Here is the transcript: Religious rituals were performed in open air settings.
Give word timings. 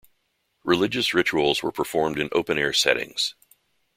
Religious 0.63 1.13
rituals 1.13 1.61
were 1.61 1.71
performed 1.71 2.17
in 2.17 2.27
open 2.33 2.57
air 2.57 2.73
settings. 2.73 3.35